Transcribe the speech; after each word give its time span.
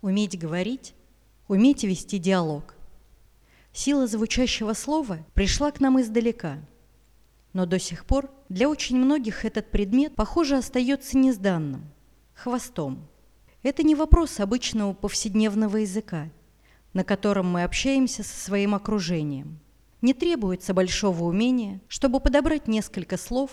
Уметь 0.00 0.38
говорить, 0.38 0.94
уметь 1.48 1.82
вести 1.82 2.18
диалог. 2.18 2.76
Сила 3.72 4.06
звучащего 4.06 4.72
слова 4.72 5.18
пришла 5.34 5.72
к 5.72 5.80
нам 5.80 6.00
издалека. 6.00 6.58
Но 7.52 7.66
до 7.66 7.80
сих 7.80 8.04
пор 8.04 8.30
для 8.48 8.68
очень 8.68 8.96
многих 8.96 9.44
этот 9.44 9.72
предмет, 9.72 10.14
похоже, 10.14 10.56
остается 10.56 11.18
незданным, 11.18 11.84
хвостом. 12.32 13.08
Это 13.64 13.82
не 13.82 13.96
вопрос 13.96 14.38
обычного 14.38 14.92
повседневного 14.92 15.78
языка, 15.78 16.28
на 16.92 17.02
котором 17.02 17.50
мы 17.50 17.64
общаемся 17.64 18.22
со 18.22 18.36
своим 18.38 18.76
окружением. 18.76 19.58
Не 20.00 20.14
требуется 20.14 20.74
большого 20.74 21.24
умения, 21.24 21.80
чтобы 21.88 22.20
подобрать 22.20 22.68
несколько 22.68 23.16
слов, 23.16 23.50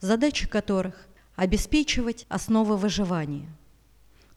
задача 0.00 0.48
которых– 0.48 1.06
обеспечивать 1.36 2.26
основы 2.28 2.76
выживания– 2.76 3.48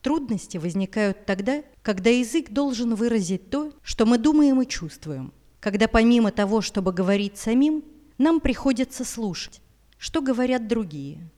Трудности 0.02 0.58
возникают 0.58 1.26
тогда, 1.26 1.62
когда 1.82 2.10
язык 2.10 2.50
должен 2.50 2.94
выразить 2.94 3.50
то, 3.50 3.72
что 3.82 4.06
мы 4.06 4.18
думаем 4.18 4.62
и 4.62 4.66
чувствуем. 4.66 5.32
Когда 5.60 5.88
помимо 5.88 6.30
того, 6.30 6.60
чтобы 6.60 6.92
говорить 6.92 7.36
самим, 7.36 7.84
нам 8.16 8.40
приходится 8.40 9.04
слушать, 9.04 9.60
что 9.98 10.20
говорят 10.20 10.68
другие. 10.68 11.28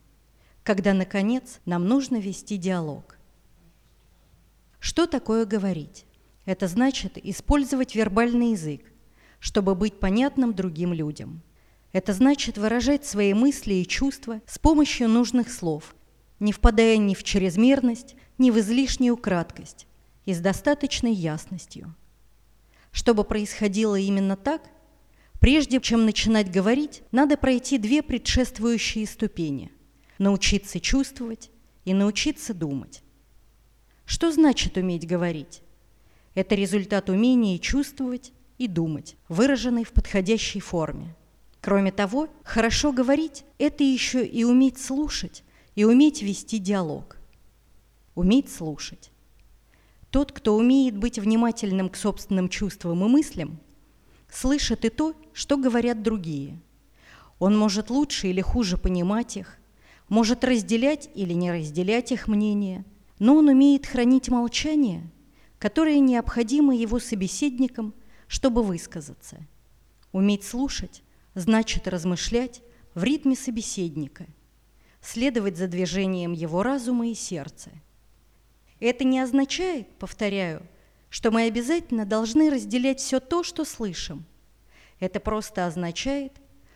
Когда, 0.62 0.92
наконец, 0.92 1.60
нам 1.64 1.88
нужно 1.88 2.16
вести 2.16 2.58
диалог. 2.58 3.18
Что 4.78 5.06
такое 5.06 5.46
говорить? 5.46 6.04
Это 6.44 6.68
значит 6.68 7.16
использовать 7.16 7.94
вербальный 7.94 8.52
язык, 8.52 8.82
чтобы 9.38 9.74
быть 9.74 9.98
понятным 9.98 10.54
другим 10.54 10.92
людям. 10.92 11.42
Это 11.92 12.12
значит 12.12 12.56
выражать 12.56 13.04
свои 13.04 13.34
мысли 13.34 13.74
и 13.74 13.86
чувства 13.86 14.40
с 14.46 14.58
помощью 14.58 15.08
нужных 15.08 15.50
слов, 15.50 15.94
не 16.38 16.52
впадая 16.52 16.98
ни 16.98 17.14
в 17.14 17.24
чрезмерность, 17.24 18.16
ни 18.40 18.50
в 18.50 18.58
излишнюю 18.58 19.16
краткость 19.16 19.86
и 20.24 20.32
с 20.32 20.40
достаточной 20.40 21.12
ясностью. 21.12 21.94
Чтобы 22.90 23.22
происходило 23.22 23.96
именно 23.96 24.36
так, 24.36 24.62
прежде 25.38 25.80
чем 25.80 26.06
начинать 26.06 26.50
говорить, 26.50 27.02
надо 27.12 27.36
пройти 27.36 27.78
две 27.78 28.02
предшествующие 28.02 29.06
ступени– 29.06 29.70
научиться 30.18 30.80
чувствовать 30.80 31.50
и 31.84 31.92
научиться 31.92 32.54
думать. 32.54 33.02
Что 34.06 34.32
значит 34.32 34.76
уметь 34.76 35.06
говорить? 35.06 35.62
Это 36.34 36.54
результат 36.54 37.10
умения 37.10 37.58
чувствовать 37.58 38.32
и 38.56 38.66
думать, 38.66 39.16
выраженный 39.28 39.84
в 39.84 39.92
подходящей 39.92 40.60
форме. 40.60 41.14
Кроме 41.60 41.92
того, 41.92 42.28
хорошо 42.42 42.90
говорить– 42.90 43.44
это 43.58 43.84
еще 43.84 44.26
и 44.26 44.44
уметь 44.44 44.80
слушать 44.80 45.44
и 45.74 45.84
уметь 45.84 46.22
вести 46.22 46.58
диалог 46.58 47.19
уметь 48.20 48.52
слушать. 48.52 49.10
Тот, 50.10 50.30
кто 50.32 50.54
умеет 50.56 50.96
быть 50.96 51.18
внимательным 51.18 51.88
к 51.88 51.96
собственным 51.96 52.50
чувствам 52.50 53.04
и 53.04 53.08
мыслям, 53.08 53.58
слышит 54.28 54.84
и 54.84 54.90
то, 54.90 55.14
что 55.32 55.56
говорят 55.56 56.02
другие. 56.02 56.60
Он 57.38 57.56
может 57.56 57.88
лучше 57.88 58.28
или 58.28 58.42
хуже 58.42 58.76
понимать 58.76 59.38
их, 59.38 59.56
может 60.08 60.44
разделять 60.44 61.08
или 61.14 61.32
не 61.32 61.50
разделять 61.50 62.12
их 62.12 62.28
мнение, 62.28 62.84
но 63.18 63.36
он 63.36 63.48
умеет 63.48 63.86
хранить 63.86 64.28
молчание, 64.28 65.10
которое 65.58 65.98
необходимо 65.98 66.76
его 66.76 66.98
собеседникам, 66.98 67.94
чтобы 68.26 68.62
высказаться. 68.62 69.38
Уметь 70.12 70.44
слушать 70.44 71.02
значит 71.34 71.88
размышлять 71.88 72.60
в 72.94 73.02
ритме 73.02 73.34
собеседника, 73.34 74.26
следовать 75.00 75.56
за 75.56 75.68
движением 75.68 76.32
его 76.32 76.62
разума 76.62 77.08
и 77.08 77.14
сердца– 77.14 77.70
это 78.80 79.04
не 79.04 79.20
означает, 79.20 79.88
повторяю, 79.98 80.62
что 81.10 81.30
мы 81.30 81.42
обязательно 81.42 82.06
должны 82.06 82.50
разделять 82.50 83.00
все 83.00 83.20
то, 83.20 83.42
что 83.42 83.64
слышим. 83.64 84.24
Это 84.98 85.20
просто 85.20 85.66
означает, 85.66 86.32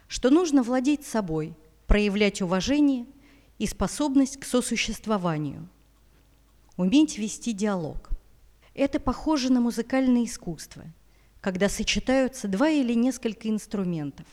что 0.06 0.30
нужно 0.30 0.62
владеть 0.62 1.06
собой, 1.06 1.55
проявлять 1.86 2.42
уважение 2.42 3.06
и 3.58 3.67
способность 3.67 4.39
к 4.39 4.45
сосуществованию. 4.45 5.68
Уметь 6.77 7.18
вести 7.18 7.52
диалог. 7.52 8.11
Это 8.74 9.00
похоже 9.00 9.52
на 9.52 9.61
музыкальное 9.61 10.24
искусство, 10.24 10.84
когда 11.40 11.68
сочетаются 11.68 12.48
два 12.48 12.68
или 12.68 12.92
несколько 12.95 13.48
инструментов. 13.48 14.27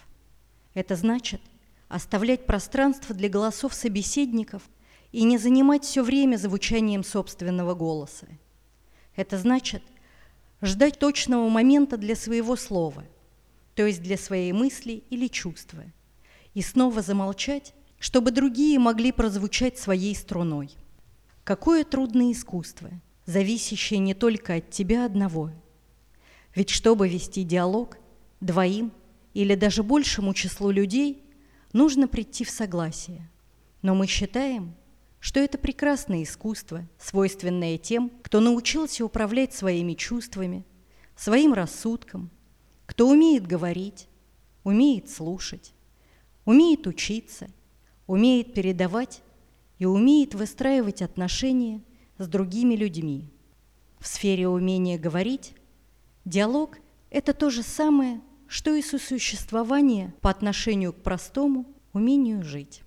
Это 0.73 0.95
значит 0.95 1.41
оставлять 1.87 2.45
пространство 2.45 3.15
для 3.15 3.29
голосов 3.29 3.73
собеседников– 3.73 4.63
и 5.11 5.23
не 5.23 5.37
занимать 5.37 5.83
все 5.83 6.03
время 6.03 6.37
звучанием 6.37 7.03
собственного 7.03 7.73
голоса. 7.73 8.27
Это 9.15 9.37
значит 9.37 9.83
ждать 10.61 10.99
точного 10.99 11.49
момента 11.49 11.97
для 11.97 12.15
своего 12.15 12.55
слова, 12.55 13.03
то 13.75 13.85
есть 13.85 14.01
для 14.01 14.17
своей 14.17 14.51
мысли 14.51 15.03
или 15.09 15.27
чувства, 15.27 15.83
и 16.53 16.61
снова 16.61 17.01
замолчать, 17.01 17.73
чтобы 17.99 18.31
другие 18.31 18.79
могли 18.79 19.11
прозвучать 19.11 19.77
своей 19.77 20.15
струной. 20.15 20.71
Какое 21.43 21.83
трудное 21.83 22.31
искусство, 22.31 22.89
зависящее 23.25 23.99
не 23.99 24.13
только 24.13 24.55
от 24.55 24.69
тебя 24.69 25.05
одного. 25.05 25.51
Ведь 26.55 26.69
чтобы 26.69 27.07
вести 27.07 27.43
диалог 27.43 27.97
двоим 28.39 28.91
или 29.33 29.55
даже 29.55 29.83
большему 29.83 30.33
числу 30.33 30.71
людей, 30.71 31.23
нужно 31.73 32.07
прийти 32.07 32.43
в 32.43 32.49
согласие. 32.49 33.29
Но 33.81 33.95
мы 33.95 34.07
считаем, 34.07 34.75
что 35.21 35.39
это 35.39 35.59
прекрасное 35.59 36.23
искусство, 36.23 36.85
свойственное 36.97 37.77
тем, 37.77 38.11
кто 38.23 38.39
научился 38.39 39.05
управлять 39.05 39.53
своими 39.53 39.93
чувствами, 39.93 40.65
своим 41.15 41.53
рассудком, 41.53 42.31
кто 42.87 43.07
умеет 43.07 43.45
говорить, 43.45 44.09
умеет 44.63 45.09
слушать, 45.11 45.73
умеет 46.43 46.87
учиться, 46.87 47.47
умеет 48.07 48.55
передавать 48.55 49.21
и 49.77 49.85
умеет 49.85 50.33
выстраивать 50.33 51.03
отношения 51.03 51.83
с 52.17 52.27
другими 52.27 52.73
людьми. 52.73 53.29
В 53.99 54.07
сфере 54.07 54.47
умения 54.47 54.97
говорить 54.97 55.53
диалог– 56.25 56.79
это 57.11 57.35
то 57.35 57.51
же 57.51 57.61
самое, 57.61 58.21
что 58.47 58.73
и 58.73 58.81
сосуществование 58.81 60.15
по 60.19 60.31
отношению 60.31 60.93
к 60.93 61.03
простому 61.03 61.67
умению 61.93 62.43
жить. 62.43 62.81